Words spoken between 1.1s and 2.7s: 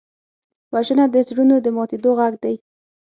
زړونو د ماتېدو غږ دی